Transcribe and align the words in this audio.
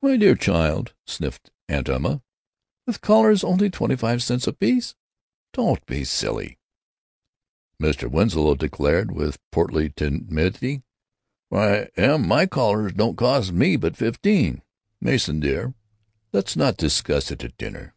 "My 0.00 0.16
dear 0.16 0.36
child," 0.36 0.94
sniffed 1.08 1.50
Aunt 1.68 1.88
Emma, 1.88 2.22
"with 2.86 3.00
collars 3.00 3.42
only 3.42 3.68
twenty 3.68 3.96
five 3.96 4.22
cents 4.22 4.46
apiece? 4.46 4.94
Don't 5.52 5.84
be 5.86 6.04
silly!" 6.04 6.60
Mr. 7.82 8.08
Winslow 8.08 8.54
declared, 8.54 9.10
with 9.10 9.40
portly 9.50 9.90
timidity, 9.90 10.84
"Why, 11.48 11.90
Em, 11.96 12.28
my 12.28 12.46
collars 12.46 12.92
don't 12.92 13.18
cost 13.18 13.50
me 13.50 13.74
but 13.74 13.96
fifteen——" 13.96 14.62
"Mason 15.00 15.40
dear, 15.40 15.74
let's 16.32 16.54
not 16.54 16.76
discuss 16.76 17.32
it 17.32 17.42
at 17.42 17.56
dinner.... 17.56 17.92